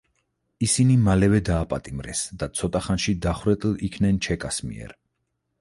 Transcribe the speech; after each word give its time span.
ისინი 0.67 0.95
მალევე 1.07 1.41
დააპატიმრეს 1.49 2.23
და 2.45 2.49
ცოტა 2.61 2.83
ხანში 2.87 3.15
დახვრეტილ 3.27 3.79
იქნენ 3.89 4.21
ჩეკას 4.29 4.63
მიერ. 4.73 4.99